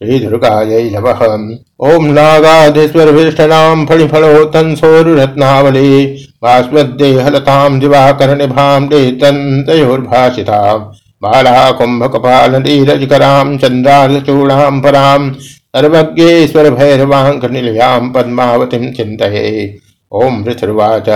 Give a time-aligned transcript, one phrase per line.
[0.00, 1.20] श्रीदुर्गायै नमः।
[1.88, 5.90] ॐ नागाधीश्वरभीष्टनां फणिफलो तन्सोरुरत्नावली
[6.42, 10.84] बास्मद्देहलतां दिवाकरनिभां देतन्तयोर्भाषिताम्
[11.22, 15.32] बाला कुम्भकपालनीरजकरां चन्द्रार्धचूडां परां
[15.76, 19.50] सर्वज्ञेश्वर भैरवाङ्कनिलयां पद्मावतीं चिन्तये।
[20.12, 21.08] ॐ ऋथुर्वाच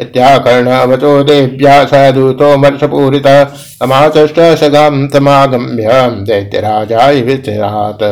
[0.00, 5.88] इत्याकर्णवचो देव्या स दूतोमर्षपूरितः समाचष्ट सगां तमागम्य
[6.26, 8.04] दैत्यराजाय विचरात्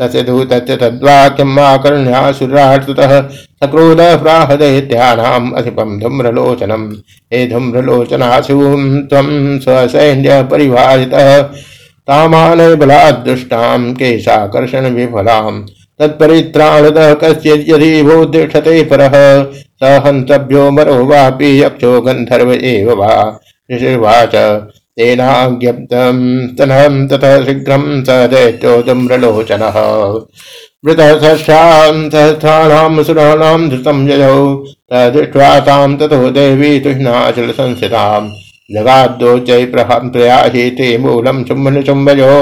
[0.00, 3.20] तस्य दूतस्य तद्वाक्यम् आकर्ण्यासुरार्ततः
[3.62, 6.92] सक्रोधः प्राह दैत्यानाम् अधिपं धूम्रलोचनम्।
[7.32, 11.42] हे धूम्रलोचनाशूं त्वं स्वसैन्यपरिवारितः
[12.08, 15.64] तामानय बलाद्दुष्टां केशाकर्षणविफलाम्।
[16.00, 19.14] तत्परित्राणतः कश्चित् यदि भूतिष्ठते परः,
[19.82, 20.40] स
[20.72, 23.40] मरो वापि यक्षो गन्धर्व एव वा।
[23.72, 24.34] ऋषिर्वाच,
[24.98, 26.16] तेनाज्ञप्तं
[26.48, 29.76] स्तनहं ततः शीघ्रं स दैत्यो धूम्रलोचनः
[30.84, 38.30] मृतः सहस्रां सहस्राणां सुराणां धृतं ययौ स दृष्ट्वा तां ततो देवी तुष्णाचलसंस्थिताम्।
[38.70, 42.32] जगादोचै प्रयाहेते मूलम चुम्बन चुम्बजो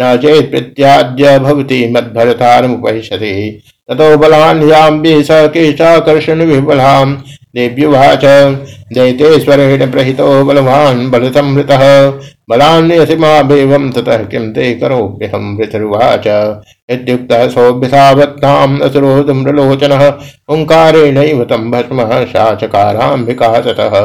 [0.00, 3.34] न चेत् प्रत्याद्य भवति मद्भरतारमुपैषति
[3.88, 5.36] ततो बलान्याम्बि स
[7.54, 8.24] देव्युवाच
[8.94, 11.84] दैतेश्वरेण प्रहितो बलवान् बलसंहृतः।
[12.50, 16.26] बलान्यसिमाभेवं ततः किं ते करोम्यहं वृथरुवाच
[16.90, 20.04] इत्युक्तः सोऽभ्यसावत्ताम् असुरो धूम्रलोचनः
[20.48, 23.96] ओङ्कारेणैव तं भस्मः शाचकाराम्बिका ततः।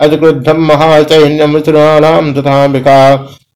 [0.00, 3.00] अतिक्रुद्धं महासैन्यमसुराणां तथाम्बिका।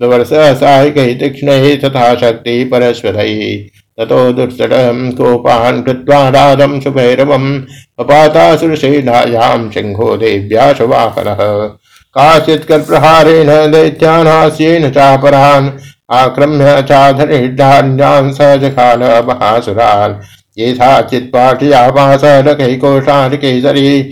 [0.03, 7.61] वर्षसायिकैः तीक्ष्णैः तथा शक्ति परस्वरैः ततो दुर्सटं कोपान् कृत्वा राधं सुभैरवं
[7.99, 11.39] पपातासुरसेनायां सिंहो देव्याशवाहनः
[12.17, 15.71] काचित्कर्प्रहारेण दैत्यानास्येन चापरान्,
[16.11, 20.15] आक्रम्य चाधनिर्धान्यान् स जखान महासुरान्।
[20.59, 24.03] येथा चित्पाठयामास नखैकोशान् केसरी,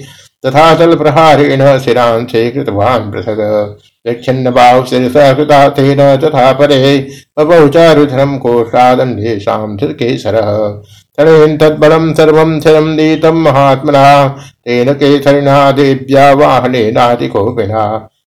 [0.46, 7.08] तथा तलप्रहारेण शिरान् स्वीकृतवान् पृथक्। विच्छिन्न बाहुशिरसः कृता तेन तथा परे
[7.38, 10.50] बभौ च रुधिरं कोषादन्येषां धृकेसरः
[11.18, 14.28] तणेन तद्बलं सर्वं शिरं नीतं महात्मना।
[14.64, 17.84] तेन केसरिणा देव्या वाहनेनादिकोपिना।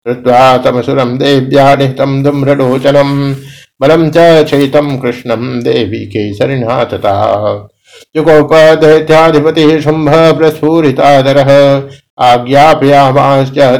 [0.05, 3.33] श्रुत्वा तमसुरं देव्या निहितं धूम्रलोचनं
[3.81, 4.17] बलं च
[4.49, 7.15] चैतं कृष्णं देवी केसरिणा तथा।
[8.17, 11.81] युगोपदैत्याधिपतिः शुम्भः प्रस्फुरितादरः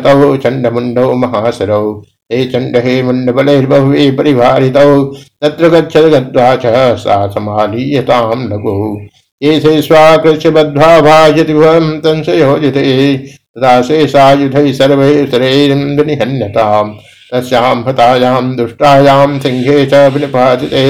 [0.03, 6.65] तौ चण्डमुण्डौ महासरौ। हे चण्ड हे मुण्डबलैर्बहुवे परिवारितौ, तत्र गच्छद गत्वा च
[6.99, 9.07] सा समालीयतां लघुः
[9.41, 16.93] एषे स्वाकृष्य बद्ध्वा भाजति भवं तंसयोजिते तदा शेषायुधैः सर्वैरैर्निहन्यताम्
[17.33, 20.83] तस्यां हतायां दुष्टायां सिंहे च विनिपातिते।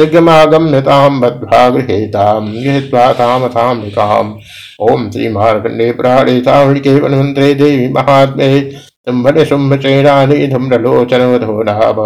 [0.00, 4.32] यज्ञमागम्यतां बद्ध्वा गृहेतां गृहीत्वा तामथाम्बिकाम्
[4.90, 11.96] ॐ श्रीमार्कण्डे प्राणे तावणिके वनमन्त्रे देवी महात्मे। शुम्भन शुम्भचैरानि धूम्रलोचनवधो नाम